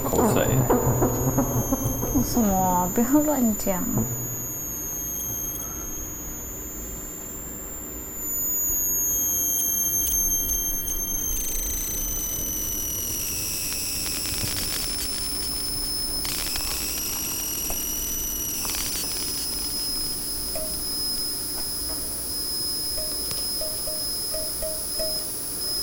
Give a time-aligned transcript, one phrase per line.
[0.00, 0.46] 口水？
[2.24, 2.90] 什么？
[2.94, 3.82] 不要乱讲。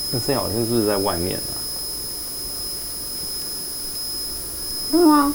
[0.09, 1.51] 那这好像是不是在外面啊？
[4.89, 5.33] 是吗？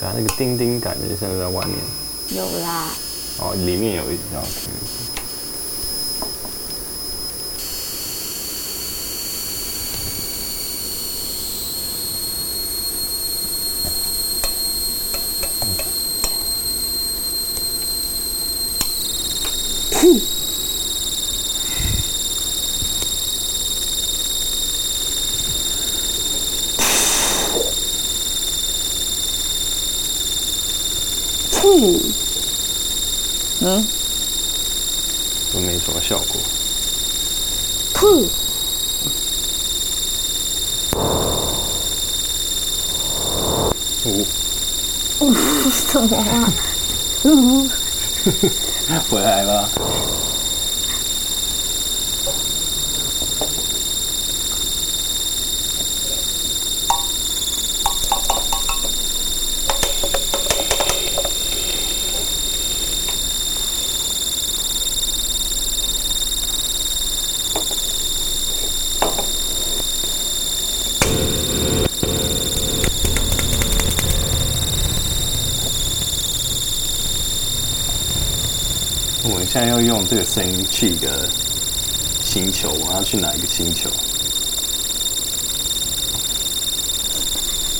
[0.00, 1.78] 对啊，那个叮叮感觉像是在外面。
[2.28, 2.90] 有啦。
[3.38, 4.42] 哦，里面有一条。
[33.62, 33.86] 嗯，
[35.52, 36.40] 都没什么效果。
[37.92, 38.26] 噗！
[44.04, 44.26] 呜
[45.20, 45.34] 呜
[45.70, 46.52] 什么啊？
[47.24, 47.68] 呜！
[49.10, 49.68] 回来了。
[79.22, 81.08] 我们现在要用这个声音去一个
[82.20, 83.88] 星球，我要去哪一个星球？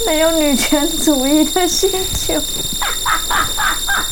[0.07, 2.41] 没有女权主义的星球。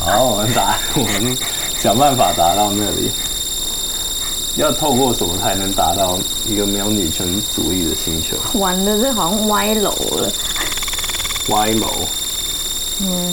[0.00, 1.38] 好，我们达，我们
[1.80, 3.12] 想办法达到那里。
[4.56, 7.24] 要透过什么才能达到一个没有女权
[7.54, 8.36] 主义的星球？
[8.58, 10.32] 玩的，这好像歪楼了。
[11.50, 11.86] 歪楼。
[12.98, 13.32] 嗯。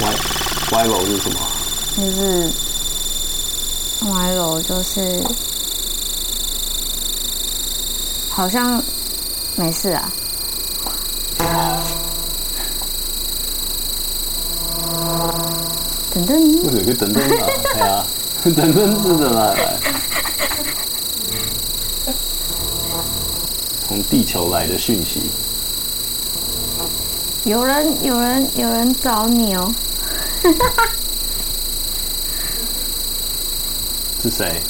[0.00, 0.14] 歪
[0.72, 1.43] 歪楼是什么？
[1.96, 2.50] 就是
[4.10, 5.22] 歪楼，就是
[8.28, 8.82] 好像
[9.56, 10.12] 没事啊。
[16.12, 17.46] 等等，为什么会等等啊？
[17.74, 18.06] 对啊，
[18.42, 19.78] 等等是怎么来？
[23.86, 25.30] 从地球来的讯息。
[27.44, 29.72] 有人，有人，有人找你哦。
[34.24, 34.62] 是谁？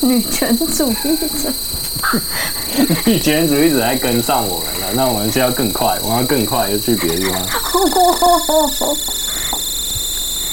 [0.00, 1.52] 女权主义者。
[3.06, 7.40] 女权主义者还跟上我们了，那我们是要更快，我们要更快，就去别的地方。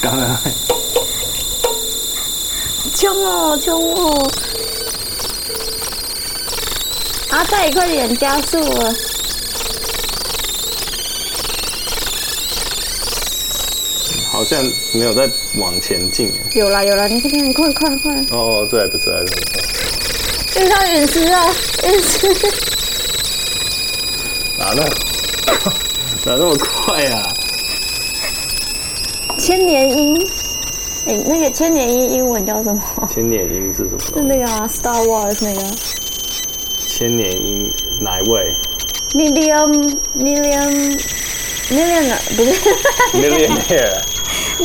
[0.01, 0.37] 刚刚。
[2.93, 4.31] 冲哦，冲哦！
[7.29, 8.93] 阿泰，快点加速了！
[14.35, 16.29] 好像没有在往前进。
[16.55, 18.13] 有啦有啦，你看看，快快快！
[18.31, 20.59] 哦，对，不是，不是。
[20.59, 22.27] 遇到陨石了，陨石！
[24.59, 24.83] 哪那？
[26.25, 27.33] 哪那么快啊？
[29.39, 30.21] 千年鹰，
[31.05, 33.09] 哎、欸，那个千年鹰英文叫什么？
[33.09, 33.99] 千年鹰是什么？
[34.15, 35.61] 是那个啊，Star Wars 那个。
[36.89, 37.71] 千年鹰
[38.01, 38.53] 哪一位
[39.13, 40.99] ？Million Million
[41.69, 42.51] Million 不是
[43.13, 44.01] ？Millionaire。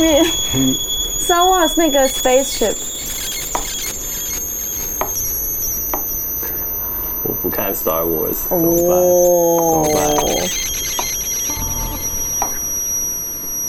[1.18, 2.74] Star Wars 那个 spaceship，
[7.24, 8.96] 我不看 Star Wars，怎么办？
[8.96, 9.82] 哦、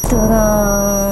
[0.04, 0.28] 怎么办？
[0.28, 1.11] 噔噔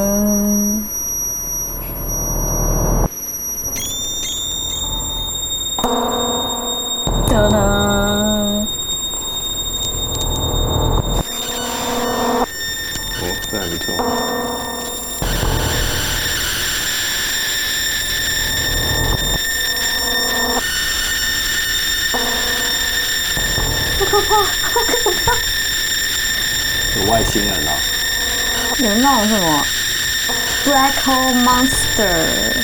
[31.05, 32.63] Hole Monster？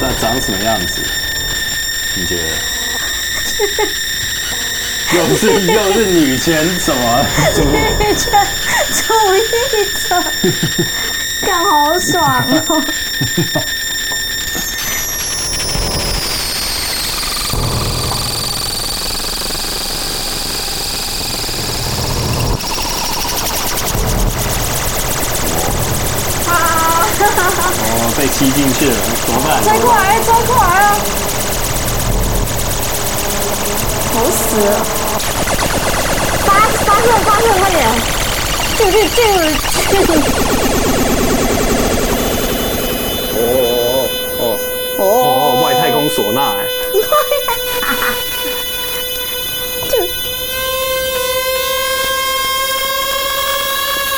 [0.00, 1.00] 那长什么样子？
[2.14, 2.42] 你觉得？
[5.14, 7.26] 又是 又是女权什么？
[7.64, 8.30] 女 权
[8.92, 9.38] 主义
[10.08, 10.22] 者，
[11.46, 12.84] 干好爽哦！
[28.16, 29.62] 被吸进去了，怎么办？
[29.62, 30.98] 追过来，追过来啊！
[34.12, 34.82] 好死了！
[36.44, 36.48] 发
[36.84, 37.78] 发射发射，快点！
[38.76, 40.10] 进去进去
[43.32, 44.42] 哦哦哦
[44.98, 45.62] 哦哦！
[45.64, 46.60] 外太空唢呐哎！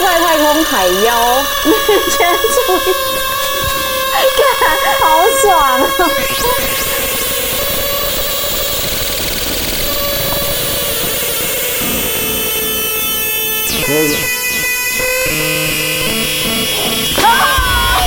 [0.03, 1.45] 外太空海妖，
[2.17, 2.57] 全注
[2.91, 2.95] 意，
[5.01, 5.05] 好
[5.43, 5.87] 爽啊！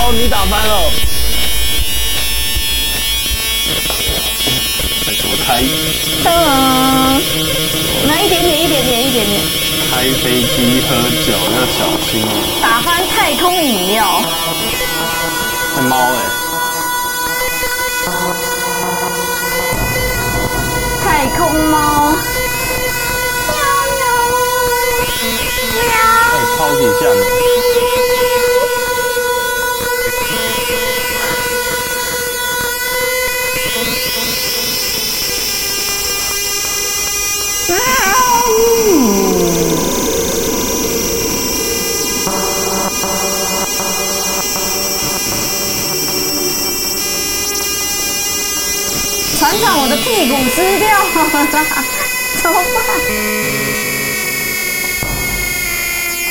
[0.06, 0.92] 哦，你打翻了！
[5.46, 5.62] 开？
[6.26, 6.30] 嗯，
[8.08, 9.42] 来一点点，一点点，一点点。
[9.92, 10.96] 开飞机喝
[11.26, 12.28] 酒要小心哦！
[12.62, 14.22] 打翻太空饮料。
[15.76, 16.16] 是猫哎！
[16.16, 16.43] 太
[21.38, 22.12] 空猫。
[22.12, 23.60] 喵
[23.96, 24.02] 喵。
[25.74, 25.92] 喵。
[26.32, 27.22] 哎，超级像的。
[49.54, 51.06] 船长，我的屁股湿掉了，
[52.42, 52.84] 怎么办？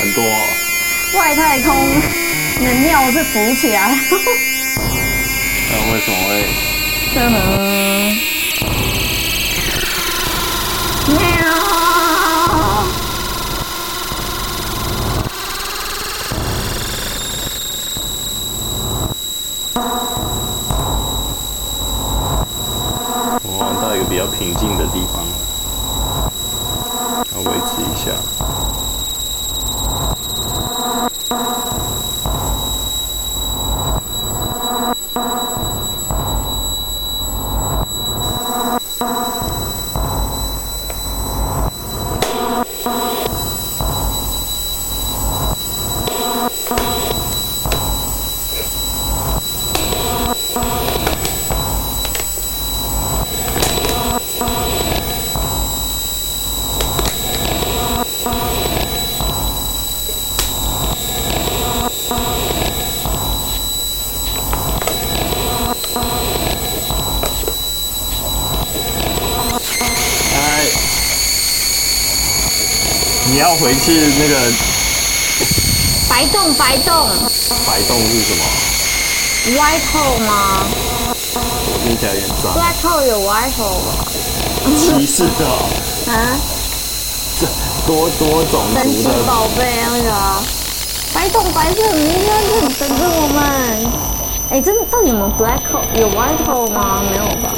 [0.01, 0.25] 很多、
[1.15, 1.95] 外太空
[2.61, 3.97] 的尿是浮起来。
[5.71, 6.49] 那为什么会？
[24.23, 25.27] 较平静的地方，
[76.73, 77.07] 白洞，
[77.67, 78.43] 白洞，是什么
[79.59, 80.65] ？White hole 吗？
[81.05, 82.55] 我听起来有点脏。
[82.55, 83.93] Black hole 有 white hole 吗？
[84.75, 85.45] 歧视的。
[86.11, 86.17] 啊？
[87.39, 87.47] 这
[87.87, 88.81] 多多种族的。
[88.81, 90.43] 神奇宝贝那个、啊、
[91.13, 93.45] 白洞，白色，明天就等着我们。
[94.49, 95.85] 哎、欸，真的，到底有没有 Black hole？
[96.01, 97.03] 有 white hole 吗？
[97.11, 97.53] 没有吧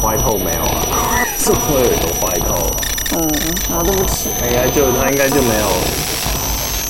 [0.00, 0.62] ？White hole 没有
[0.94, 1.26] 啊？
[1.36, 1.90] 是不会有
[2.22, 2.70] white hole。
[3.18, 3.28] 嗯，
[3.74, 4.28] 好，对不起。
[4.48, 5.66] 应该就他应该就没有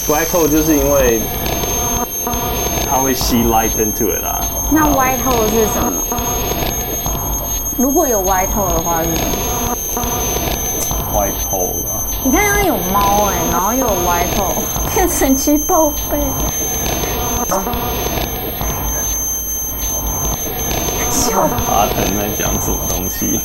[0.09, 1.21] black hole，就是因为
[2.88, 4.41] 它会吸 light into it 啊。
[4.71, 5.93] 那 white hole 是什么？
[7.77, 10.07] 如果有 white hole 的话是什么
[11.15, 12.00] ？white hole 啊。
[12.25, 14.62] 你看它有猫哎，然后又有 white hole，
[14.95, 16.19] 变神奇宝贝。
[21.11, 23.38] 小阿腾在讲什么东西？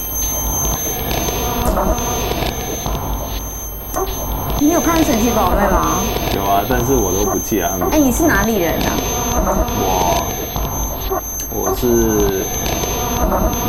[4.64, 6.00] 你有看神奇宝贝吗？
[6.34, 7.68] 有啊，但是我都不记得。
[7.68, 8.96] 哎、欸，你是哪里人呢、啊？
[9.76, 10.24] 我
[11.50, 12.46] 我是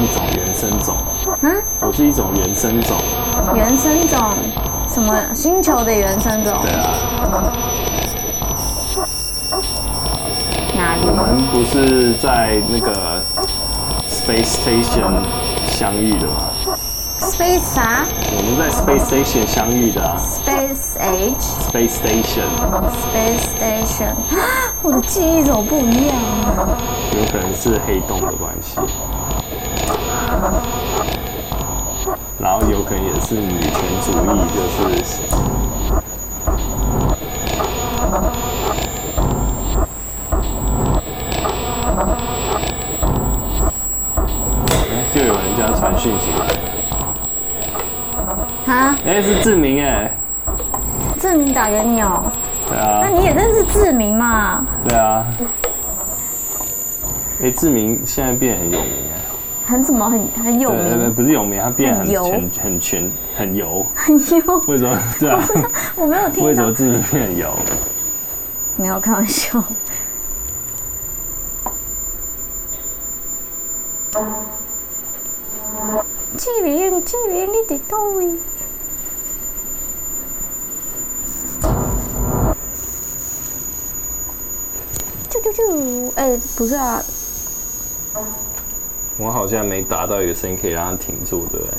[0.01, 0.95] 一种原生种。
[1.41, 1.61] 嗯？
[1.81, 2.97] 我是一种原生种。
[3.57, 4.21] 原生种？
[4.89, 6.57] 什么星球的原生种？
[6.63, 6.87] 对啊。
[10.77, 11.01] 哪里？
[11.09, 13.21] 我们不是在那个
[14.09, 15.25] Space Station
[15.67, 16.44] 相遇的吗
[17.37, 18.07] ？Space 啥？
[18.31, 20.17] 我们在 Space Station 相遇的啊。
[20.17, 21.43] Space Age。
[21.69, 22.49] Space Station。
[23.03, 24.15] Space Station。
[24.83, 26.79] 我的记忆怎么不一样啊？
[27.17, 28.79] 有可能是黑洞的关系。
[32.39, 33.73] 然后有可能也是女权
[34.05, 35.13] 主义，就是。
[45.13, 46.47] 就有人家传讯息来。
[48.75, 48.97] 啊！
[49.07, 50.11] 哎、欸，是志明哎，
[51.21, 52.25] 志明打给你哦。
[52.69, 53.01] 对啊。
[53.03, 54.67] 那你也认识志明嘛？
[54.89, 55.25] 对啊。
[57.43, 59.21] 哎，志明现在变很有名哎。
[59.67, 60.11] 很什么？
[60.11, 61.15] 很很有名？
[61.15, 63.87] 不是有名，他变很油很很全，很油。
[63.95, 64.61] 很油？
[64.67, 64.99] 为什么？
[65.21, 65.41] 对啊。
[65.95, 66.49] 我没有听到。
[66.49, 67.55] 为什么志明变很油？
[68.77, 69.63] 没有开玩笑。
[76.37, 78.39] 志明，志明，你在哪里？
[85.55, 86.13] 啾啾啾！
[86.17, 87.03] 哎，不是啊。
[89.17, 91.75] 我好像没达到一个声音可以让它停住，对不对？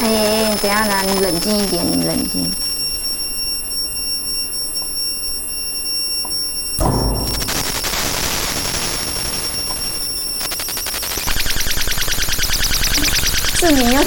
[0.00, 2.48] 哎，等下呢，你冷静一点，你冷静。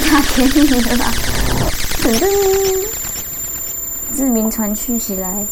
[0.08, 1.12] 志明又打给你了啦！
[2.02, 2.30] 等等，
[4.16, 5.46] 志明传讯息来。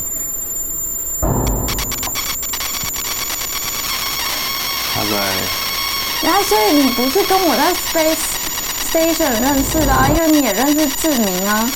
[4.94, 5.10] 他在。
[6.22, 8.16] 然后，所以你不是跟我在 Space
[8.90, 10.08] Station 认识的啊？
[10.08, 11.70] 因为你也认识志明啊。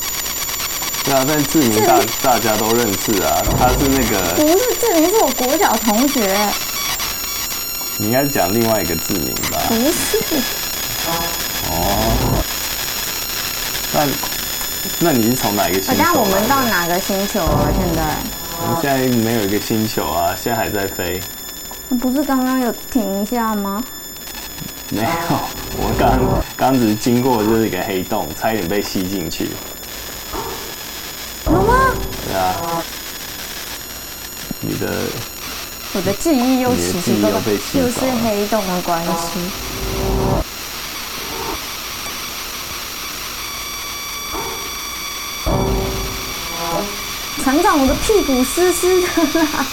[1.04, 3.42] 对啊，但志明大大家都认识啊。
[3.58, 4.34] 他是那个。
[4.36, 6.50] 不是志明，是我国小同学。
[7.98, 9.60] 你应该讲另外一个志明吧？
[9.68, 10.16] 不是。
[11.72, 12.42] 哦，
[14.00, 14.06] 那
[15.00, 16.02] 那你是从哪一个星球？
[16.02, 17.68] 那我们到哪个星球了？
[17.76, 18.16] 现在？
[18.62, 21.20] 我们现在没有一个星球啊，现在还在飞。
[22.00, 23.82] 不是刚刚有停一下吗？
[24.90, 25.06] 没有，
[25.76, 26.18] 我刚
[26.56, 29.50] 刚只是经过就是一个黑洞，差一点被吸进去。
[31.46, 31.94] 有吗？
[32.26, 32.82] 对啊。
[34.60, 34.88] 你的。
[35.92, 37.40] 我的记忆又奇奇怪怪，
[37.74, 39.40] 就是黑洞的关系。
[47.50, 49.08] 尝尝，我的屁股湿湿的
[49.42, 49.66] 啦！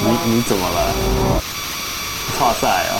[0.00, 0.94] 你你怎么了？
[2.38, 2.96] 剉赛啊！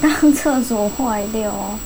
[0.00, 1.78] 刚厕所坏掉哦。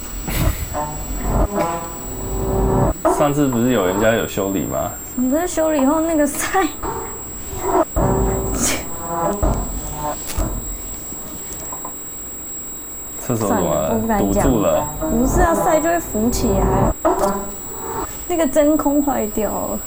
[3.19, 4.91] 上次不是有人家有修理吗？
[5.15, 6.67] 你不是修理后那个塞？
[13.21, 14.19] 厕所怎么了？
[14.19, 14.87] 堵住了？
[15.01, 16.93] 不是啊，塞就会浮起来。
[18.27, 19.79] 那个真空坏掉了。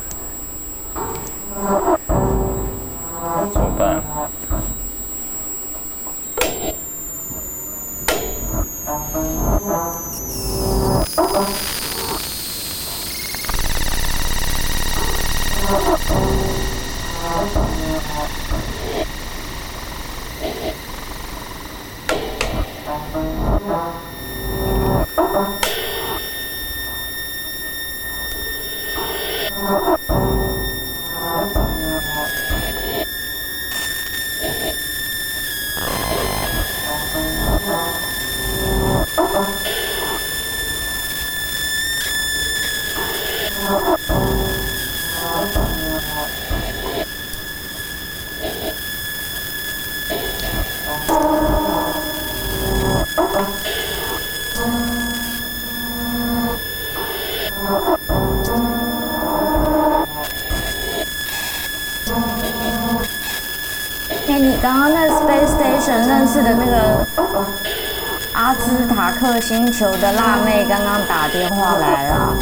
[68.95, 72.33] 塔克星球的辣妹，刚刚打电话来了。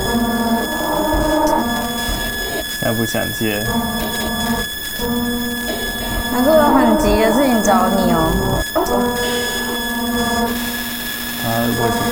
[2.82, 3.64] 他不想接。
[6.32, 8.62] 他说有很急的事情找你哦。
[11.42, 12.04] 他，为什么？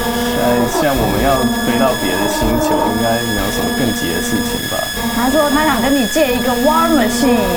[0.00, 0.42] 现在
[0.80, 4.76] 像我们要飞到别的星球，应该没有什么更急的事情吧？
[5.16, 7.48] 他说他想跟你借一个 War Machine。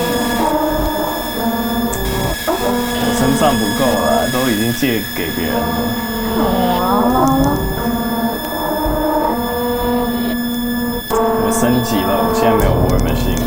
[3.15, 6.12] 身上不够了，都已经借给别人了。
[11.45, 13.37] 我升级了，我现在没有 War Machine。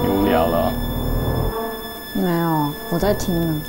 [0.00, 0.72] 你无聊了？
[2.14, 3.60] 没有，我在听呢。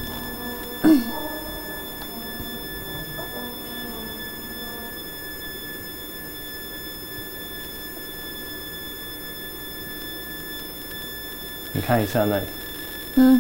[11.94, 12.44] 看一下那里。
[13.18, 13.40] 嗯。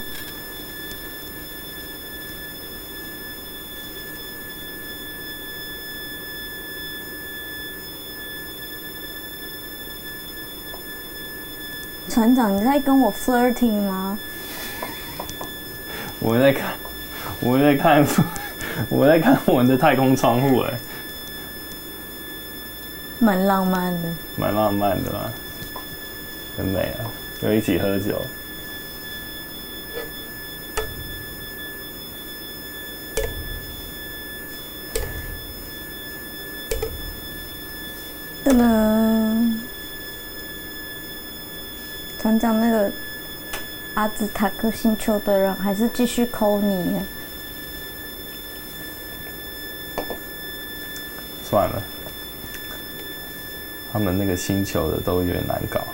[12.07, 14.19] 船长，你在跟我 flirting 吗？
[16.19, 16.75] 我在看，
[17.39, 18.05] 我在看，
[18.87, 20.73] 我在看我们的太空窗户，哎，
[23.17, 25.31] 蛮浪漫的，蛮浪漫的啦，
[26.55, 27.09] 很美啊，
[27.41, 28.21] 又一起喝酒。
[38.43, 39.53] 噔噔。
[42.19, 42.91] 船长，那个
[43.95, 47.01] 阿兹塔克星球的人还是继续抠你。
[51.43, 51.81] 算了，
[53.91, 55.85] 他们那个星球的都有点难搞。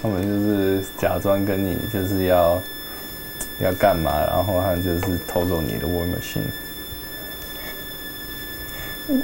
[0.00, 2.62] 他们就是假装跟你就是要
[3.58, 6.42] 要干嘛，然后他就是偷走你的 War Machine。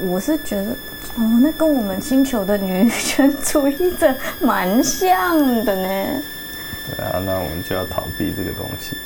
[0.03, 0.77] 我是觉得。
[1.17, 6.23] 哦，那跟我们星球的女权主义者蛮像的呢。
[6.97, 8.97] 对啊，那我们就要逃避这个东西。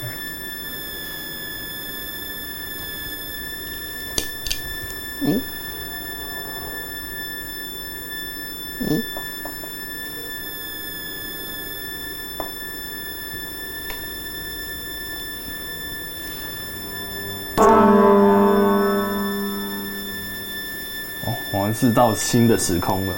[21.79, 23.15] 是到新的时空了，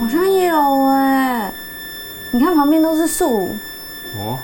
[0.00, 1.52] 好像有哎，
[2.30, 3.54] 你看旁边都是树。
[4.16, 4.38] 哦。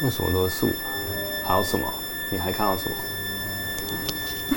[0.00, 0.70] 为什么都是树？
[1.44, 1.86] 还有什么？
[2.30, 2.96] 你还看到什么？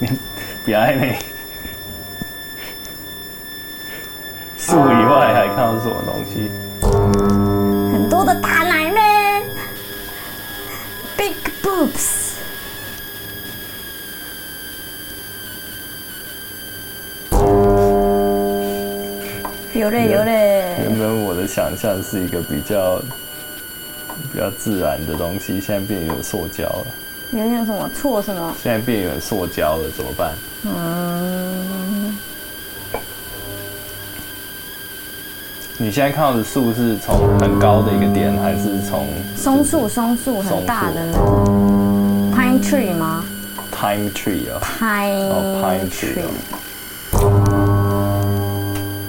[0.00, 0.08] 你
[0.64, 1.18] 别爱美。
[1.18, 1.24] 树
[5.70, 6.50] 外还看到什么东西？
[7.92, 9.00] 很多的大奶妹
[11.16, 12.30] ，big boobs。
[19.72, 20.76] 有嘞有嘞。
[20.82, 23.00] 原本我的想象是一个比较
[24.32, 26.86] 比较自然的东西，现在变有塑胶了。
[27.32, 28.52] 有点什么错是吗？
[28.60, 30.34] 现在变有塑胶了，怎么办？
[30.64, 30.99] 嗯。
[35.82, 39.88] 你现在看到的树是从很高的一个点，还是从松树？
[39.88, 43.24] 松树很大的那种，pine tree 吗
[43.72, 46.20] ？pine tree 啊，pine tree，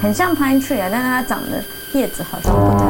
[0.01, 2.85] 很像 pine tree 啊，但是它长的叶子好像不太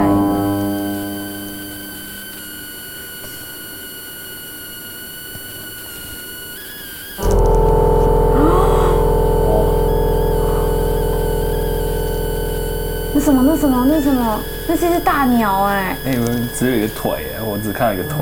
[13.21, 13.43] 什么？
[13.45, 13.85] 那什么？
[13.87, 14.39] 那什么？
[14.67, 15.95] 那些是大鸟哎！
[16.05, 18.17] 哎，我只有一个腿哎，我只看到一个腿。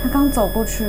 [0.00, 0.86] 他刚走过去。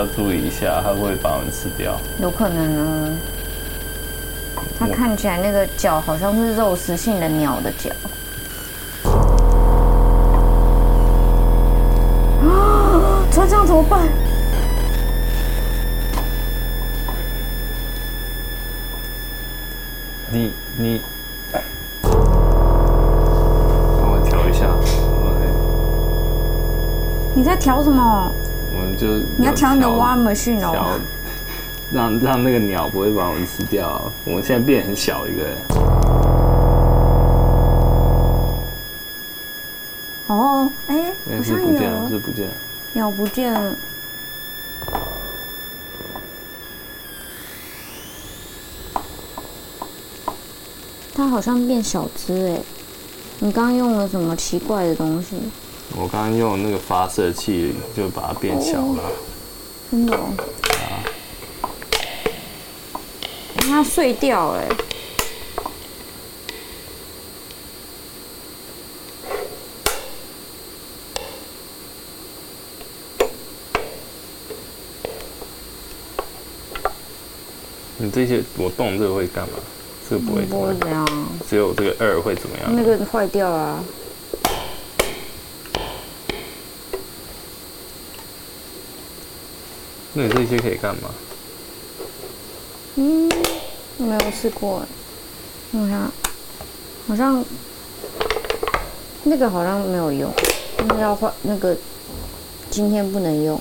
[0.00, 2.00] 要注意一下，它会把我们吃掉。
[2.22, 3.10] 有可能呢。
[4.78, 7.90] 它看起来那个脚好像是肉食性的鸟的脚。
[12.42, 13.22] 啊！
[13.30, 14.08] 船长怎么办？
[20.30, 21.02] 你你，
[22.00, 22.10] 帮
[24.10, 24.66] 我调一下。
[27.34, 28.32] 你在调什么？
[28.72, 30.98] 我们就你要调你的 War Machine 哦，
[31.92, 34.10] 让让那个鸟不会把我们吃掉。
[34.24, 35.44] 我们现在变很小一个。
[40.28, 42.54] 哦，哎、欸，好像有，是不见了，是不见了，
[42.92, 43.74] 鸟不见了。
[51.12, 52.60] 它好像变小只哎，
[53.40, 55.36] 你刚刚用了什么奇怪的东西？
[55.96, 59.02] 我刚刚用那个发射器，就把它变小了。
[59.02, 59.12] 哦、
[59.90, 60.32] 真的、哦？
[60.68, 61.04] 啊！
[63.58, 64.62] 它碎掉了。
[77.98, 79.54] 你这些我动这个会干嘛？
[80.08, 81.06] 这个不会不会怎样，
[81.48, 82.74] 只有这个二会怎么样？
[82.74, 83.84] 那个坏掉了啊。
[90.12, 91.10] 那你这些可以干嘛？
[92.96, 93.28] 嗯，
[93.98, 94.82] 没有试过。
[95.72, 96.12] 我想，
[97.06, 97.44] 好像
[99.22, 100.28] 那个好像没有用，
[100.78, 101.76] 那个要换那个，
[102.70, 103.60] 今天不能用。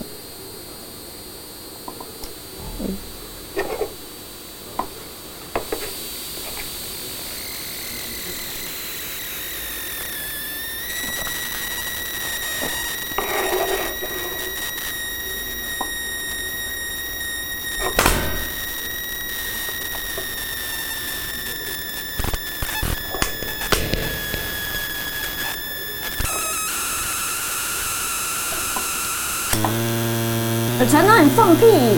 [31.36, 31.98] 放屁！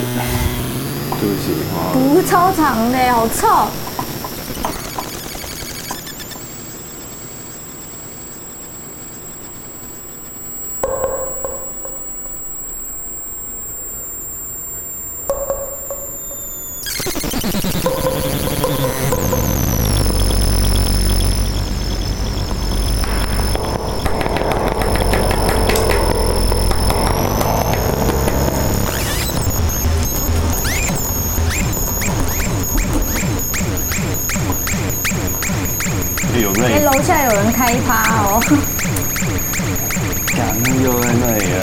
[1.20, 1.92] 对不起啊。
[1.94, 3.48] 不超长的，好臭。
[37.12, 38.42] 下有人开趴哦！
[40.38, 41.58] 呀，那又在那里了。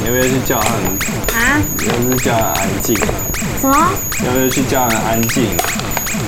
[0.00, 0.82] 你要不要去叫他们？
[1.36, 1.62] 啊？
[1.78, 2.96] 你要不要叫他安静？
[3.60, 3.76] 什么？
[4.24, 5.44] 要不要去叫他们安静？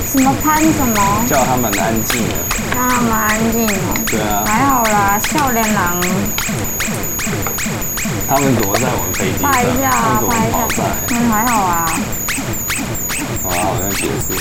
[0.07, 1.25] 什么潘什么？
[1.29, 2.35] 叫他们安静了。
[2.71, 3.95] 叫他们安静哦。
[4.07, 4.45] 对啊。
[4.47, 6.01] 还好啦，少年郎。
[8.29, 9.51] 他们怎么在我们飞机上？
[9.51, 10.85] 拍一下啊，拍一下。
[11.09, 11.89] 嗯，还好啊。
[13.43, 14.37] 好啊，好像结束。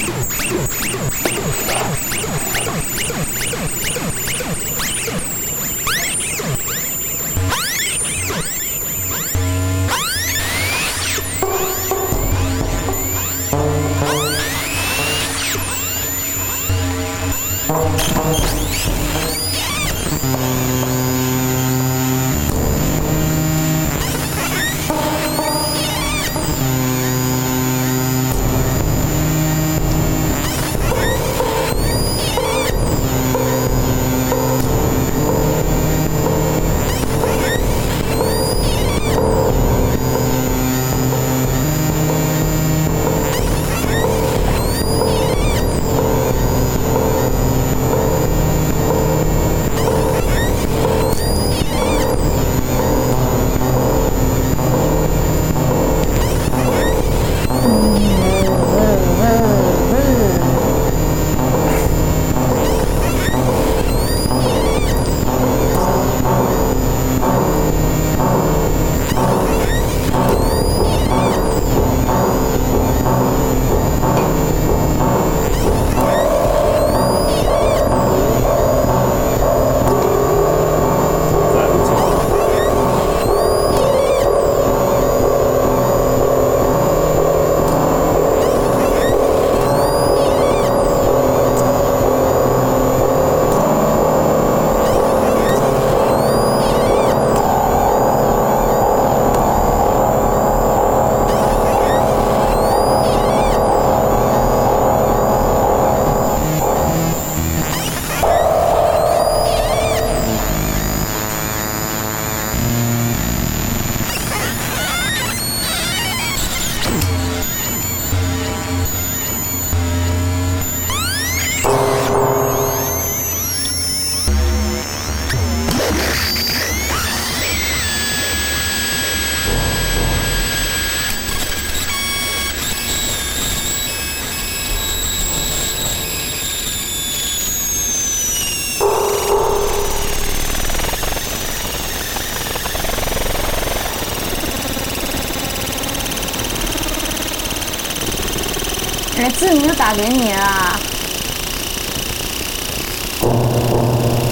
[149.88, 150.78] 打给你啊。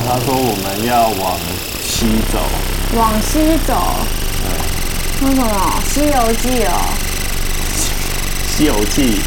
[0.06, 1.39] 他说我们要往
[1.82, 2.39] 西走。
[2.98, 3.96] 往西走。
[4.44, 5.30] 对。
[5.30, 5.48] 为什么？
[5.94, 6.70] 《西游记》哦。
[8.50, 9.22] 西游记。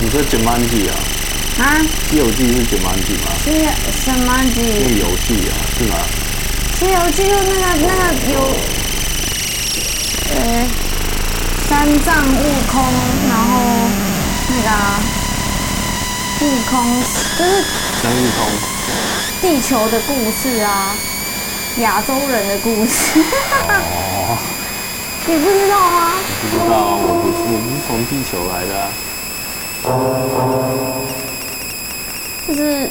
[0.00, 0.98] 你说 Jumanji 啊？
[1.62, 1.78] 啊？
[2.10, 3.30] 西游记是 Jumanji 吗？
[3.44, 3.46] 西
[4.04, 4.56] 什么那记？
[4.82, 5.94] 个游戏啊，是吗？
[6.76, 8.34] 西游记就那个那个有，
[10.34, 10.36] 呃，
[11.68, 11.70] 三
[12.02, 12.34] 藏悟
[12.66, 12.82] 空，
[13.28, 13.93] 然后那个
[14.74, 15.00] 啊
[16.40, 16.72] 悟空
[17.38, 17.64] 就是
[18.02, 18.40] 孙悟空。
[19.40, 20.94] 地球的故事啊，
[21.78, 23.20] 亚洲人的故事，
[23.68, 24.38] 哦，
[25.26, 26.12] 你不知道吗？
[26.40, 28.88] 不知道啊，我不是我不是从地球来的啊。
[32.48, 32.86] 就是《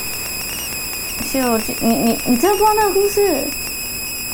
[1.32, 3.44] 西游记》，你你你真的不知道那个故事？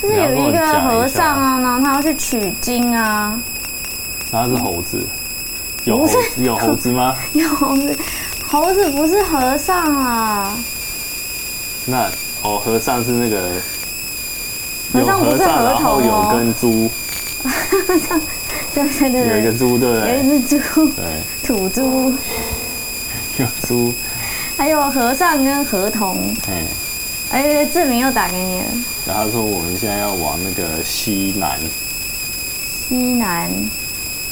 [0.01, 3.39] 就是有一个和尚啊，然后他要去取经啊。
[4.31, 5.05] 他是猴子，
[5.89, 7.15] 有猴子有猴子吗？
[7.33, 7.97] 有猴子，
[8.47, 10.55] 猴子不是和尚啊，
[11.85, 12.09] 那
[12.43, 13.49] 哦，和尚是那个
[14.93, 16.91] 有和尚不是和尚，然后有河童哦根猪，
[18.75, 20.37] 对对对有一个对，猪，对不有对？
[20.37, 21.05] 一只猪，对，
[21.43, 22.13] 土猪，
[23.37, 23.93] 有猪，
[24.57, 26.35] 还有和尚跟河童。
[26.47, 26.63] 哎，
[27.31, 28.65] 哎，志明又打给你了。
[29.07, 31.57] 然后他说我们现在要往那个西南
[32.87, 33.49] 西南，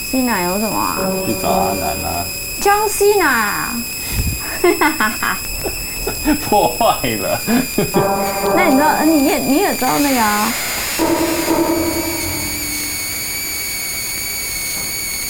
[0.10, 0.98] 西奶有什么啊？
[1.26, 2.26] 去找阿南啊，
[2.62, 3.70] 江西奶。
[6.50, 7.39] 破坏了，
[8.56, 10.52] 那你知道，呃你也你也知道那个啊？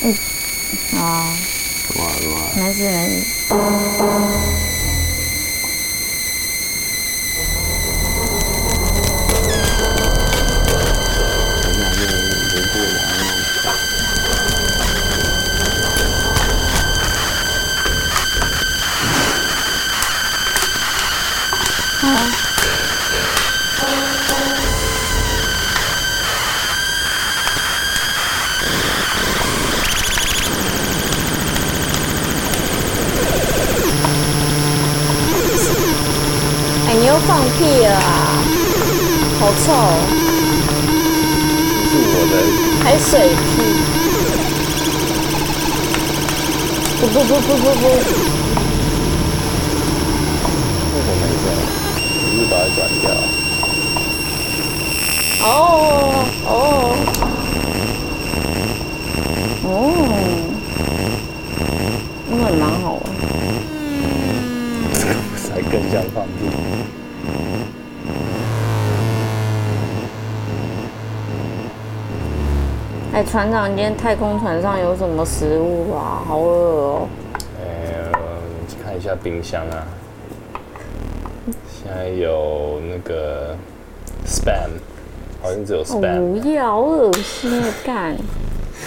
[0.03, 0.09] 哎、
[0.99, 1.33] 啊，
[1.87, 2.37] 什么什么？
[2.55, 4.56] 没事没事。
[36.89, 38.41] 哎、你又放屁了啊！
[39.39, 39.99] 好臭、哦，
[41.89, 42.33] 是我的
[42.83, 43.51] 还水屁！
[47.01, 47.85] 不不不不不不，
[50.93, 51.45] 为什么没声？
[52.37, 53.09] 你是把它转掉？
[55.41, 55.49] 哦
[56.45, 56.49] 哦
[59.63, 59.65] 哦，
[62.29, 63.01] 那个也蛮好玩。
[65.35, 66.29] 才更像放屁。
[73.13, 76.21] 哎、船长，今天太空船上有什么食物啊？
[76.27, 77.07] 好饿哦！
[77.59, 78.11] 呃，
[78.85, 79.87] 看一下冰箱啊，
[81.87, 83.55] 现在有那个
[84.25, 84.71] spam，
[85.41, 88.17] 好像只有 spam，、不要，好恶心的干，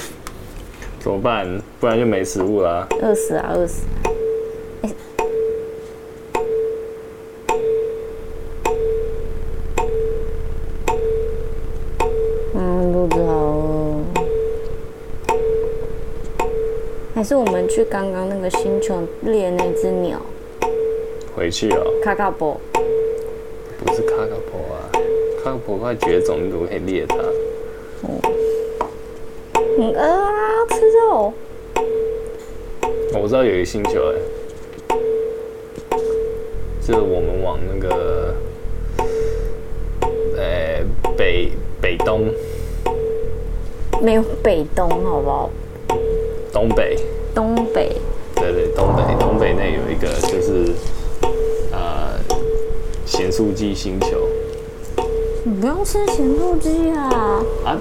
[1.00, 1.48] 怎么办？
[1.80, 2.86] 不然就没食物啦。
[3.00, 3.86] 饿死啊，饿死！
[4.82, 4.90] 哎、
[12.54, 14.04] 嗯，肚子好饿。
[17.14, 20.20] 还是我们去刚刚那个星球猎那只鸟，
[21.34, 22.60] 回去哦，卡卡波。
[23.82, 24.92] 不是卡卡波啊，
[25.42, 27.16] 卡卡波快绝种，你怎么可以猎它？
[29.78, 31.32] 很饿啊，吃肉。
[33.14, 34.16] 我知道有一个星球哎，
[36.86, 38.34] 就是我们往那个，
[40.36, 40.84] 呃，
[41.16, 42.30] 北北东
[44.02, 45.50] 没有北东，好不好？
[46.52, 46.98] 东北，
[47.34, 47.96] 东北。
[48.34, 50.74] 对对，东北东北那有一个就是，呃，
[53.30, 54.08] 咸酥鸡星球
[55.44, 57.08] 你不用吃咸酥鸡啊，
[57.64, 57.78] 啊，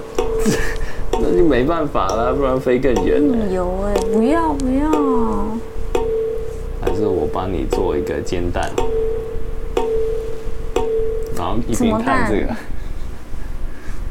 [1.12, 3.35] 那就没办法啦，不然飞更远了。
[3.35, 4.89] 很油哎、不要不要。
[6.79, 8.69] 还是我帮你做一个煎蛋，
[11.35, 12.53] 然后一边看这个，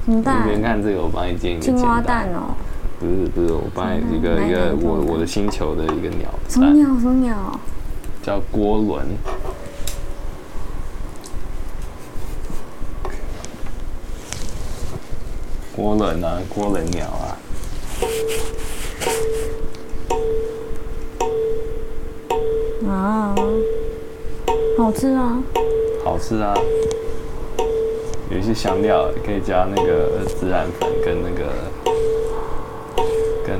[0.07, 0.61] 什么一边？
[0.61, 2.53] 看这个，我帮你煎一个煎青蛙蛋哦、
[2.99, 6.87] 不是不是，我帮你一个一个我我的星球的一个鸟什么蛋，鸟？
[7.01, 7.61] 什么鸟？
[8.23, 9.07] 叫涡轮。
[15.79, 17.39] 涡轮啊，涡轮鸟啊，
[22.89, 23.35] 啊，
[24.77, 25.41] 好吃啊？
[26.05, 26.53] 好吃啊！
[28.29, 31.47] 有一些香料可以加那个孜然粉跟那个
[33.47, 33.57] 跟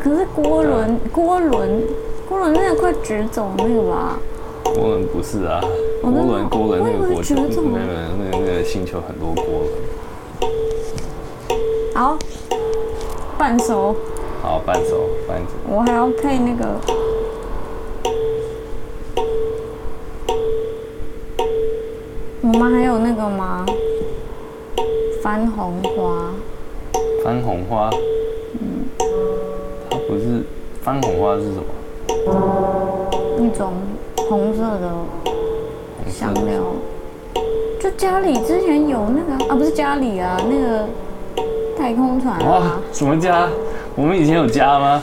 [0.00, 1.86] 可是锅轮，锅轮，
[2.28, 4.18] 锅轮那个快绝种那个吧？
[4.64, 5.60] 锅轮不是啊，
[6.02, 7.86] 涡真的轮涡轮那个绝种那个
[8.18, 9.93] 那个那个星球很多锅轮。
[11.94, 12.18] 好，
[13.38, 13.94] 半熟。
[14.42, 15.52] 好，半熟，半熟。
[15.68, 16.66] 我还要配那个。
[22.40, 23.64] 我们还有那个吗？
[25.22, 26.34] 番红花。
[27.22, 27.88] 番红花。
[28.58, 28.86] 嗯。
[29.88, 30.42] 它不是
[30.82, 31.64] 番红花是什么？
[33.38, 33.72] 一种
[34.28, 34.90] 红色的
[36.10, 36.60] 香料。
[37.78, 40.88] 就家里之前有那个啊，不是家里啊，那个。
[41.84, 42.48] 太空船啊。
[42.48, 43.46] 哇，什么家？
[43.94, 45.02] 我们以前有家吗？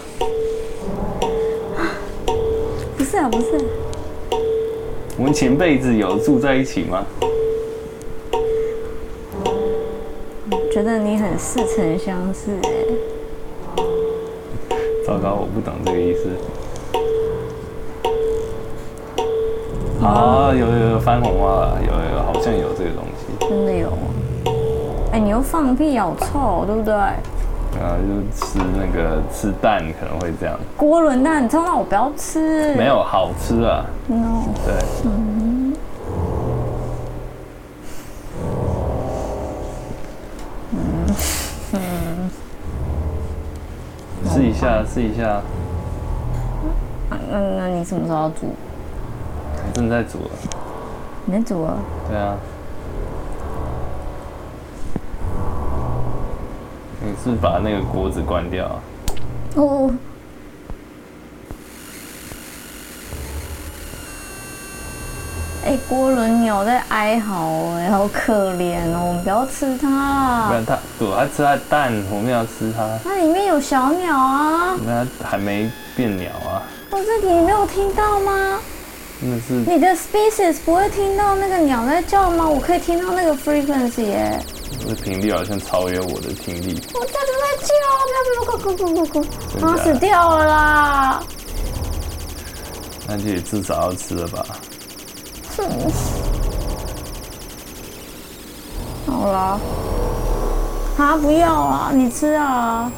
[2.98, 3.64] 不是啊，不是。
[5.16, 7.06] 我们前辈子有住在一起吗？
[10.74, 12.72] 觉得你很似曾相识哎。
[15.06, 16.30] 糟糕，我不懂这个意思。
[20.04, 23.48] 啊，有有有翻红花，有有，有好像有这个东西。
[23.48, 23.94] 真的有。
[25.12, 26.94] 哎，你又放屁，好臭，对不对？
[26.94, 30.58] 啊，就吃那个吃蛋可能会这样。
[30.78, 32.74] 锅轮蛋，你知道我不要吃。
[32.76, 33.86] 没有，好吃啊。
[34.08, 34.44] No。
[34.66, 34.74] 对。
[35.06, 35.74] 嗯。
[40.72, 40.80] 嗯
[41.74, 42.30] 嗯。
[44.30, 45.42] 试一下，试一下。
[47.30, 48.48] 那那你什么时候要煮？
[48.48, 50.30] 我正在煮了。
[51.26, 51.76] 你在煮啊？
[52.10, 52.36] 对啊。
[57.12, 58.80] 你是把那个锅子关掉啊？
[59.56, 59.92] 哦。
[65.66, 69.08] 哎，锅轮鸟在哀嚎，哎，好可怜哦！
[69.10, 70.48] 我们不要吃它。
[70.48, 72.88] 不然它，对，它吃它的蛋，我们要吃它。
[73.04, 74.78] 那里面有小鸟啊。
[74.86, 76.64] 那还没变鸟啊。
[76.92, 78.58] 我这里你没有听到吗？
[79.20, 79.54] 那是。
[79.68, 82.48] 你的 species 不会听到那个鸟在叫吗？
[82.48, 84.40] 我可以听到那个 frequency 耶。
[84.80, 86.82] 这频率好像超越我的听力。
[86.94, 87.72] 我在这在叫，
[88.08, 89.24] 不要不要，快快快快快！
[89.60, 91.24] 它死掉了啦。
[93.08, 94.46] 那就至少要吃了吧。
[95.58, 95.60] 哼。
[99.08, 99.60] 好啦。
[100.98, 101.92] 啊，不要啊！
[101.94, 102.92] 你吃啊。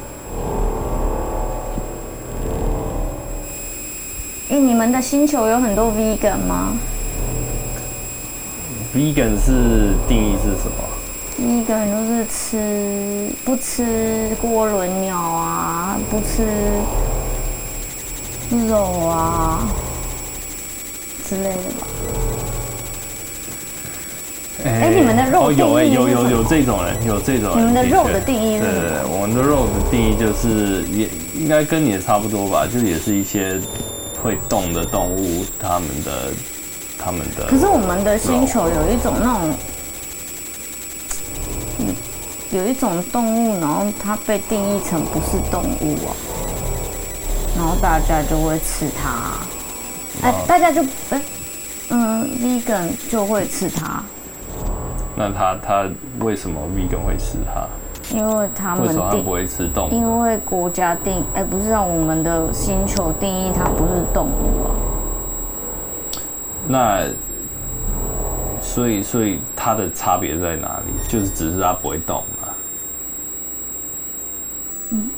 [4.50, 6.76] 哎，你们的星球有很多 vegan 吗
[8.94, 10.84] ？vegan 是定义是什么？
[11.36, 16.44] 一个人就是吃不吃锅轮鸟啊，不吃
[18.68, 19.66] 肉啊
[21.28, 21.86] 之类的吧。
[24.64, 27.58] 哎、欸，你们的肉哦、有哎、欸，有有有这种人，有这种人。
[27.58, 28.62] 你们的肉的定义是？
[28.62, 33.60] 对，对，对，我们的肉的定义就是也应该跟你的差不多吧，就也是一些
[34.22, 36.12] 会动的动物，他们的
[36.96, 37.46] 他们的。
[37.48, 39.52] 可是我们的星球有一种那种。
[42.54, 46.14] 有一种动物，然后它被定义成不是动物啊，
[47.56, 49.40] 然后大家就会吃它。
[50.22, 51.20] 哎，大家就哎，
[51.90, 54.00] 嗯，vegan 就会吃它。
[55.16, 55.88] 那他他
[56.20, 57.66] 为什么 vegan 会吃它？
[58.16, 59.92] 因为他们定不会吃动物。
[59.92, 64.70] 因为国家定哎，不是让我们的星球定义它不是动物啊。
[66.68, 67.08] 那。
[68.62, 71.08] 所以，所以它的差别在哪里？
[71.08, 72.24] 就是只是它不会动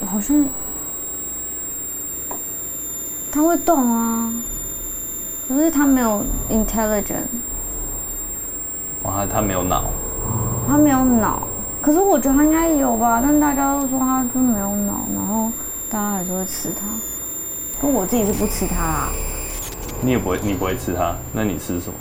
[0.05, 0.45] 好像
[3.31, 4.33] 它会动啊，
[5.49, 7.27] 可是它没有 intelligent。
[9.05, 9.85] 哇，它没有脑。
[10.69, 11.47] 它没有脑，
[11.81, 15.51] 可是我觉得它应该有吧，但大家都说它就没有脑，然后
[15.89, 16.87] 大家还是会吃它。
[17.81, 19.09] 可我自己是不吃它啦。
[20.03, 21.15] 你也不会，你不会吃它？
[21.33, 21.95] 那你吃什么？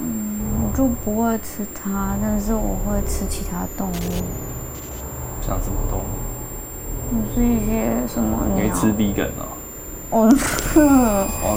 [0.00, 0.40] 嗯。
[0.64, 4.24] 我就不会吃它，但是我会吃其他动物。
[5.42, 6.02] 像什么动物？
[7.12, 8.38] 就是一些什么？
[8.54, 9.46] 你会吃 vegan 哦？
[10.12, 10.28] 哦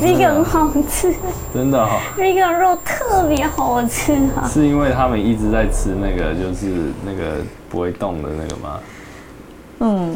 [0.01, 1.13] ，vegan 好吃。
[1.53, 4.47] 真的哈、哦、？vegan 肉特别好吃啊！
[4.47, 8.79] 是因为他们一直在吃那个，就是那个不会动的那个吗？
[9.79, 10.15] 嗯。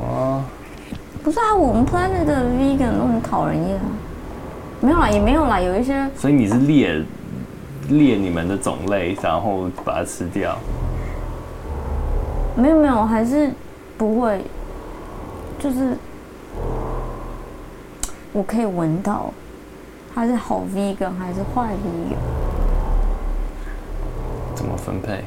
[0.00, 0.42] 哇。
[1.22, 3.78] 不是啊，我们 planet 的 vegan 都很讨人厌。
[4.80, 6.08] 没有啦，也没有啦，有一些。
[6.16, 7.02] 所以你是猎
[7.88, 10.56] 猎你们的种类，然后把它吃掉？
[12.56, 13.50] 没有没有，还是
[13.98, 14.42] 不会，
[15.58, 15.96] 就是
[18.32, 19.30] 我可以闻到，
[20.14, 22.16] 它是好 vegan 还是坏 vegan？
[24.54, 25.22] 怎么分配？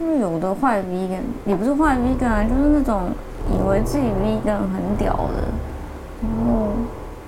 [0.00, 3.10] 因为有的坏 vegan 也不是坏 vegan，就是那种
[3.52, 5.44] 以为自己 vegan 很屌的，
[6.22, 6.72] 然后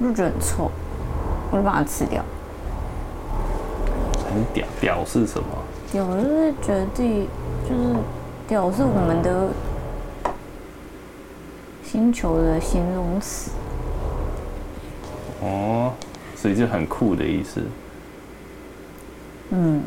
[0.00, 0.70] 就觉得很臭。
[1.52, 2.22] 我就把它吃掉。
[4.28, 5.46] 很屌，屌是什么？
[5.90, 7.28] 屌就是觉得自己
[7.68, 7.96] 就是
[8.50, 9.48] 屌，是我们的
[11.84, 13.52] 星球的形容词。
[15.40, 15.92] 哦，
[16.34, 17.62] 所以就很酷的意思。
[19.50, 19.84] 嗯，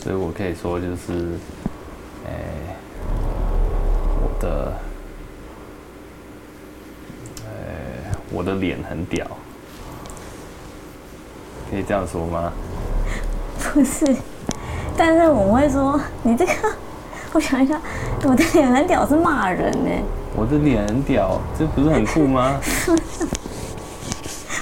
[0.00, 1.38] 所以我可以说就是，
[2.24, 2.76] 哎、欸，
[4.20, 4.72] 我的，
[7.44, 9.24] 哎、欸，我的脸很屌，
[11.70, 12.52] 可以这样说吗？
[13.72, 14.04] 不是，
[14.96, 16.52] 但是我会说你这个，
[17.36, 17.78] 我想一下，
[18.22, 19.90] 我的脸很屌是骂人呢。
[20.34, 22.58] 我的脸很屌，这不是很酷吗？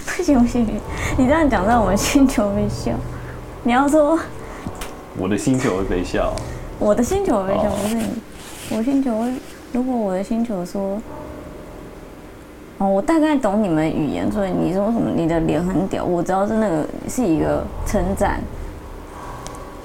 [0.04, 0.66] 不行不行，
[1.16, 2.90] 你这样讲在我们星球会笑。
[3.62, 4.18] 你要说
[5.16, 6.34] 我的星球会被笑，
[6.80, 8.06] 我的星球会被笑，不是你。
[8.70, 9.32] 我星球会，
[9.70, 10.98] 如果我的星球说，
[12.78, 18.40] 哦，我大概懂你们语言，所以你说什么你的脸很屌，我知道是那个是一个称赞。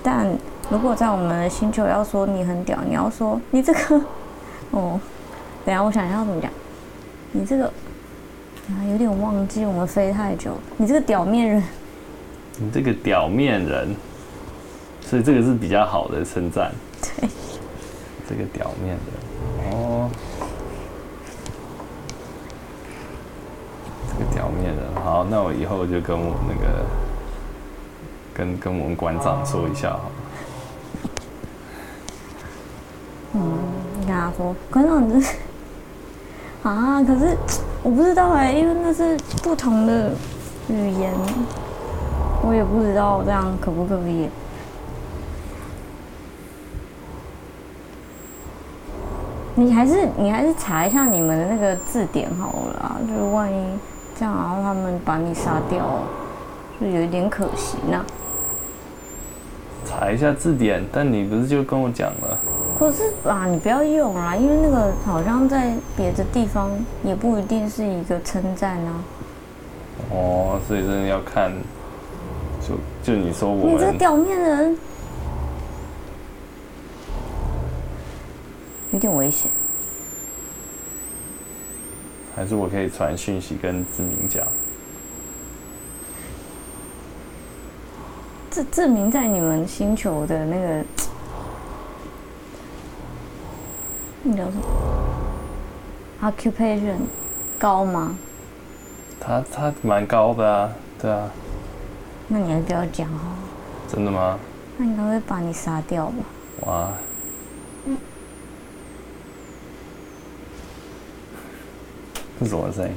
[0.01, 0.25] 但
[0.69, 4.01] 如果在我们的星球要说你很屌，你要说你这个，
[4.71, 4.99] 哦，
[5.65, 6.51] 等下我想一下要怎么讲，
[7.31, 11.63] 你这个啊有点忘记，我们飞太久，你这个屌面人。
[12.61, 13.95] 你这个屌面人，
[15.01, 16.71] 所以这个是比较好的称赞。
[17.01, 17.29] 对，
[18.27, 20.09] 这个屌面人，哦，
[24.11, 26.85] 这个屌面人，好，那我以后就跟我那个，
[28.33, 30.11] 跟跟我们馆长说一下好了。
[33.33, 33.41] 嗯，
[33.99, 35.35] 你跟他说，馆长这是
[36.63, 37.37] 啊，可是
[37.83, 40.11] 我不知道哎，因为那是 不同的
[40.69, 41.13] 语言。
[42.41, 44.29] 我也不知道这样可不可以。
[49.55, 53.77] 你还是你还是查一下你们的那个字典好了啦，就是万一
[54.17, 55.85] 这样，然后他们把你杀掉，
[56.79, 58.05] 就有一点可惜呢。
[59.85, 62.38] 查一下字典，但你不是就跟我讲了？
[62.79, 66.71] 可是啊，你不要用啦，因为那个好像在别的地方
[67.03, 69.03] 也不一定是一个称赞啊。
[70.09, 71.51] 哦，所以真的要看。
[72.61, 74.77] 就就你说我，你这表面人
[78.91, 79.49] 有点危险，
[82.35, 84.45] 还是我可以传讯息跟志明讲？
[88.51, 90.83] 志志明在你们星球的那个
[94.23, 94.63] 那叫什么
[96.21, 96.97] ？occupation
[97.57, 98.15] 高吗？
[99.19, 100.69] 他他蛮高的啊，
[101.01, 101.29] 对啊。
[102.27, 103.35] 那你还不要讲哦。
[103.87, 104.37] 真的吗？
[104.77, 106.13] 那应该会把你杀掉吧？
[106.67, 106.91] 哇！
[107.85, 107.97] 嗯。
[112.39, 112.93] 是什么声音？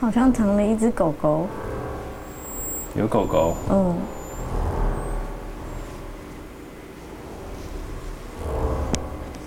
[0.00, 1.46] 好像藏了一只狗狗。
[2.96, 3.56] 有狗狗。
[3.70, 3.96] 嗯。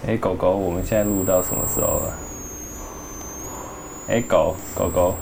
[0.08, 2.14] 哎，狗狗，我们现在录到什么时候了？
[4.08, 5.16] 哎，狗狗狗，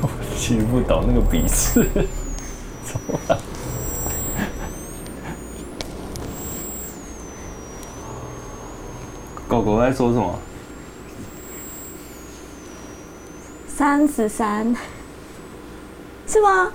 [0.00, 1.86] 我其实不懂那个鼻子，
[9.46, 10.36] 狗狗在说什么？
[13.68, 14.74] 三十三，
[16.26, 16.72] 是吗？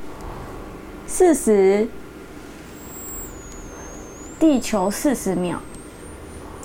[1.08, 1.88] 四十。
[4.40, 5.58] 地球四十秒。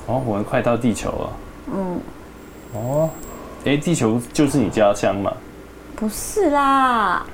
[0.07, 1.33] 哦，我们快到地球了。
[1.73, 2.01] 嗯。
[2.75, 3.11] 哦，
[3.65, 5.33] 哎，地球就是你家乡嘛？
[5.97, 7.25] 不是啦。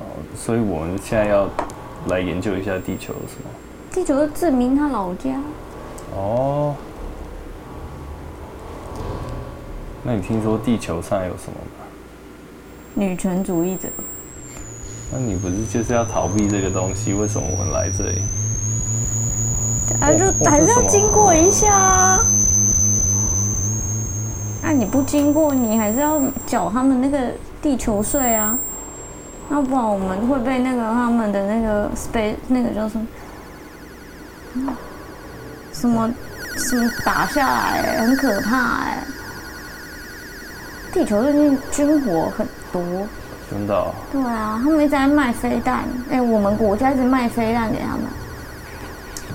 [0.00, 0.04] 哦，
[0.36, 1.48] 所以我们现在要
[2.08, 3.50] 来研究一下地球是吗？
[3.92, 5.40] 地球是志明他老家。
[6.14, 6.74] 哦。
[10.02, 11.86] 那你听说地球上有什么吗？
[12.94, 13.88] 女权主义者。
[15.16, 17.12] 那你不是就是要逃避这个东西？
[17.14, 18.20] 为什么我们来这里？
[20.00, 22.26] 啊，就还是要经过一下啊！
[24.60, 27.30] 那、啊、你不经过，你还是要缴他们那个
[27.62, 28.58] 地球税啊！
[29.52, 33.06] 要不然我们会被那个他们的那个 space 那个叫什么？
[35.72, 36.10] 什么
[36.56, 39.04] 什么打下来，很可怕哎！
[40.92, 42.82] 地球最近军火很多，
[43.50, 43.92] 真的、哦？
[44.10, 48.02] 对啊，他们一直在卖飞弹，哎，我们国家一直卖飞弹给他们。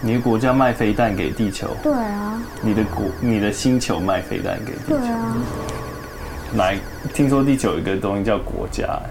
[0.01, 1.67] 你的国家卖飞弹给地球？
[1.83, 2.41] 对啊。
[2.61, 4.97] 你的国、你的星球卖飞弹给地球？
[4.97, 5.35] 对啊。
[6.55, 6.77] 来，
[7.13, 9.09] 听说地球有一个东西叫国家，欸。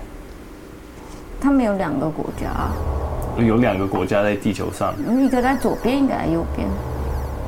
[1.40, 2.46] 他们有两个国家。
[3.40, 4.92] 有两个国家在地球上。
[5.20, 6.66] 一个在左边，一个在右边。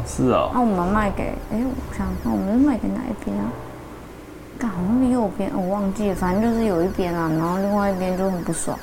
[0.07, 0.51] 是哦。
[0.55, 1.35] 那我们卖给……
[1.53, 3.51] 哎，我想看，我们是卖给哪一边啊？
[4.61, 6.15] 干，好像是右边，我忘记了。
[6.15, 8.79] 反正就是有一边啊，然后另外一边就很不爽。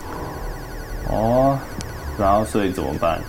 [1.11, 1.57] 哦。
[2.19, 3.19] 然后，所以怎么办？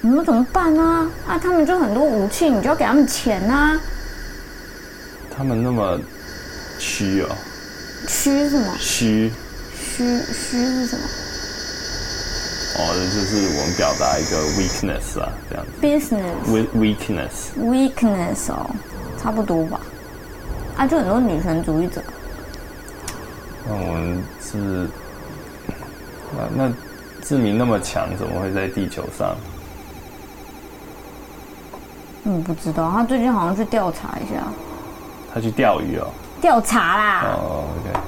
[0.00, 1.08] 你们怎么办呢？
[1.28, 3.80] 啊，他们就很多武器，你就要给他们钱啊。
[5.30, 5.96] 他们那么
[6.80, 7.28] 虚哦？
[8.08, 8.74] 虚是什么？
[8.80, 9.32] 虚。
[9.78, 11.02] 虚虚是什么？
[12.78, 15.70] 哦，就是我们表达一个 weakness 啊，这样子。
[15.80, 16.34] business。
[16.74, 17.54] weakness。
[17.56, 18.68] weakness 哦，
[19.22, 19.80] 差不多吧。
[20.76, 22.02] 啊，就很多女权主义者。
[23.66, 24.88] 那我们是，
[26.56, 26.72] 那那
[27.22, 29.34] 志明那么强，怎么会在地球上？
[32.24, 32.90] 嗯，不知道。
[32.90, 34.42] 他最近好像去调查一下。
[35.32, 36.06] 他去钓鱼哦。
[36.40, 37.24] 调查啦。
[37.24, 37.98] 哦，OK。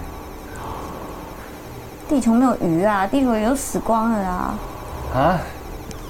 [2.08, 4.54] 地球没有鱼啊，地球也都死光了啊！
[5.14, 5.38] 啊，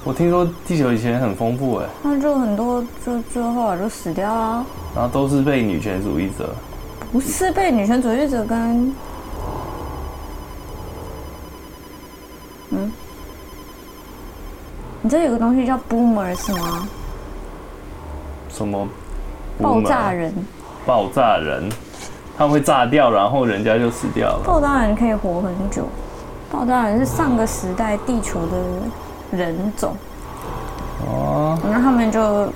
[0.04, 4.64] 我听说地球以前很丰富哎，那就很多，就最后来就死掉了。
[4.98, 6.52] 然后都是被女权主义者，
[7.12, 8.92] 不是被女权主义者跟，
[12.70, 12.92] 嗯，
[15.00, 16.88] 你这有个东西叫 boomer 是吗？
[18.48, 18.88] 什么？
[19.62, 20.34] 爆炸人？
[20.84, 21.70] 爆炸人。
[22.36, 24.40] 他会炸掉，然后人家就死掉了。
[24.44, 25.84] 爆炸人可以活很久。
[26.50, 29.94] 爆炸人是上个时代地球的人种。
[31.06, 31.56] 哦。
[31.62, 32.52] 那他们就就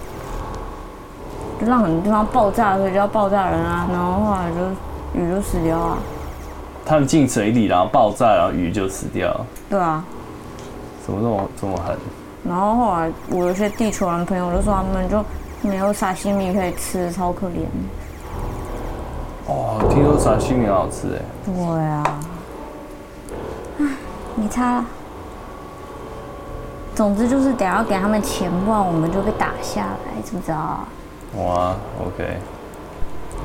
[1.66, 3.86] 让很多地方爆炸，所以叫爆炸人啊。
[3.92, 5.98] 然后后来就鱼就死掉啊。
[6.84, 9.46] 他们进水里，然后爆炸，然后鱼就死掉了。
[9.70, 10.04] 对啊。
[11.04, 11.96] 怎么这么这么狠？
[12.44, 15.24] 然后后来我有些地球人朋友就说，他们就
[15.60, 17.66] 没有沙西米可以吃，超可怜。
[19.46, 21.22] 哦，听说沙西米很好吃哎。
[21.44, 22.20] 对啊。
[23.80, 23.86] 唉，
[24.34, 24.84] 你擦。
[26.94, 30.80] 总之就是得要给他们钱，不然我们就被打下来，知不知道？
[31.36, 32.38] 哇，OK。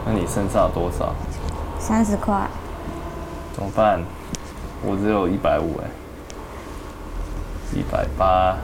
[0.05, 1.13] 那你身上有多少？
[1.79, 2.47] 三十块。
[3.53, 4.01] 怎么办？
[4.85, 5.87] 我只有一百五哎。
[7.73, 8.57] 一百八。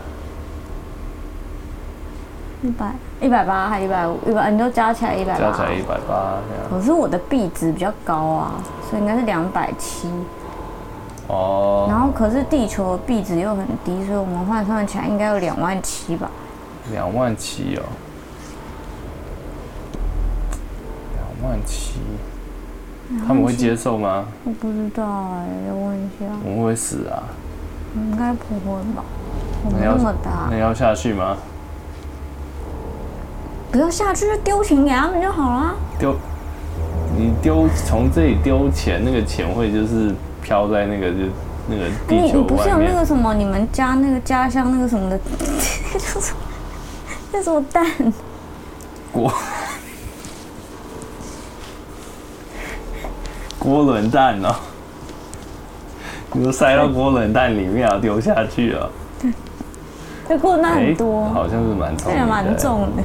[2.61, 6.38] 一百一百八还一百五，一百你都加起来一百八，加起来一百八。
[6.69, 8.53] 可是我的币值比较高啊，
[8.89, 10.09] 所以应该是两百七。
[11.28, 11.88] 哦。
[11.89, 16.32] 然后可是地球的币值又很低，所以我们换算起来应该有两万七吧。
[16.91, 17.84] 两万七哦。
[21.15, 21.99] 两万七。
[23.27, 24.25] 他们会接受吗？
[24.43, 26.25] 我不知道哎，要问一下。
[26.43, 27.23] 我们会死啊？
[27.95, 29.03] 应该不会吧？
[29.65, 30.47] 我们那么大。
[30.49, 31.37] 那要下去吗？
[33.71, 35.75] 不要下去，就丢钱给他们就好了。
[35.99, 36.15] 丢，
[37.17, 41.17] 你丢从这里丢钱，那个钱会就是飘在那个就
[41.67, 42.15] 那个地。
[42.15, 43.33] 你你不是有那个什么？
[43.35, 45.19] 你们家那个家乡那个什么的，
[45.93, 46.37] 那叫什么？
[47.31, 47.85] 那什么蛋？
[49.11, 49.31] 锅
[53.64, 54.53] 锅轮蛋哦！
[56.34, 58.89] 你都塞到锅轮蛋里面啊，丢下去啊。
[59.22, 59.32] 对，
[60.28, 63.03] 这锅轮蛋很多，好像是蛮重，也蛮重的。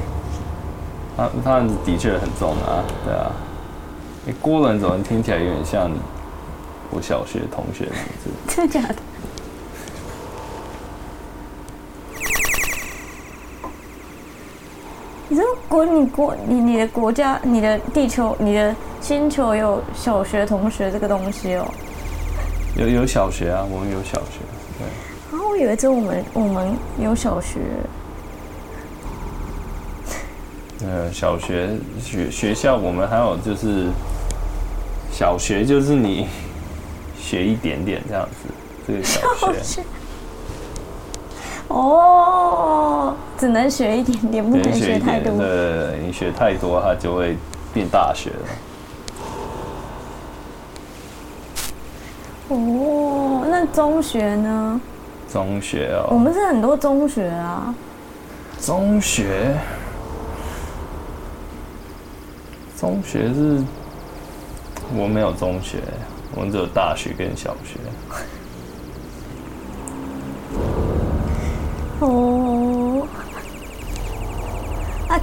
[1.15, 3.31] 它它的确很重啊，对啊。
[4.27, 5.89] 哎，郭伦怎么听起来有点像
[6.89, 8.29] 我小学同学的名字？
[8.53, 8.95] 真的假的？
[15.31, 21.71] 你说国你国你你的国家你的地球你的星球有小学同学这个东西哦？
[22.75, 24.39] 有有小学啊，我们有小学，
[24.79, 25.37] 对。
[25.37, 27.59] 啊，我以为只有我们我们有小学。
[30.81, 33.89] 呃，小学学学校，我们还有就是
[35.11, 36.27] 小学，就是你
[37.19, 38.49] 学一点点这样子，
[38.87, 39.21] 这个小
[39.61, 39.83] 学。
[41.69, 45.37] 哦，只能学一点点，不能学太多。
[45.37, 47.37] 对，你学太多，它就会
[47.73, 48.45] 变大学了。
[52.49, 54.81] 哦，那中学呢？
[55.31, 57.73] 中学哦，我们是很多中学啊。
[58.59, 59.55] 中学。
[62.75, 63.63] 中学是，
[64.97, 65.77] 我没有中学，
[66.33, 67.77] 我们只有大学跟小学。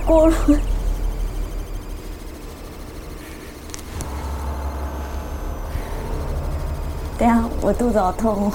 [0.07, 0.61] 啊，锅轮，
[7.18, 8.52] 等下我肚子好痛，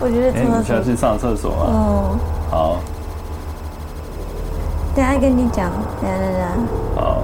[0.00, 0.32] 我觉得。
[0.32, 1.66] 哎，你需要去上厕所啊？
[1.68, 2.18] 嗯。
[2.50, 2.80] 好。
[4.94, 6.48] 等下跟你讲，等下等下。
[6.96, 7.23] 好。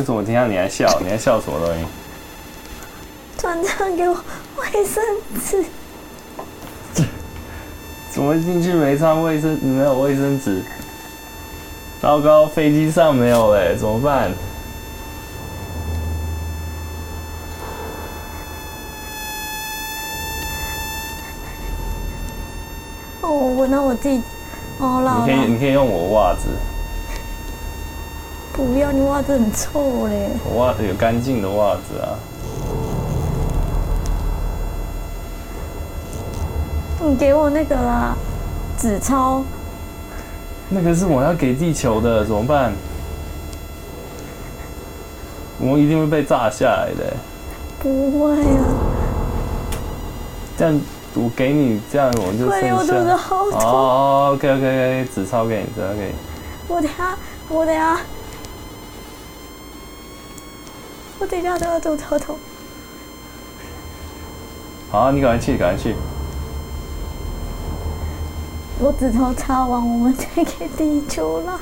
[0.00, 0.98] 为什么听到你还笑？
[1.02, 1.84] 你还笑什么东西？
[3.36, 4.14] 船长给我
[4.56, 5.04] 卫生
[5.44, 5.62] 纸。
[8.10, 9.58] 怎么进去没穿卫生？
[9.62, 10.62] 没有卫生纸？
[12.00, 14.30] 糟糕，飞机上没有哎，怎么办？
[23.20, 24.22] 哦，我拿我自己。
[24.78, 25.26] 哦，了。
[25.26, 26.48] 你可以，你可以用我袜子。
[28.70, 30.30] 不要，你袜子很臭嘞。
[30.44, 32.14] 我袜子有干净的袜子啊。
[37.02, 38.16] 你给我那个啦，
[38.78, 39.42] 纸钞。
[40.68, 42.72] 那个是我要给地球的，怎么办？
[45.58, 47.12] 我们一定会被炸下来的。
[47.80, 48.64] 不会啊。
[50.56, 50.80] 这样
[51.14, 53.60] 我给你，这样我就剩我肚子好痛。
[53.60, 56.14] 哦，OK OK OK，纸钞给你，纸钞给你。
[56.68, 57.18] 我等下，
[57.48, 57.98] 我等下，
[61.20, 62.36] 我等下都要肚子好痛。
[64.90, 65.94] 好，你赶快去，赶快去。
[68.80, 71.60] 我纸钞擦完，我们再给地球了。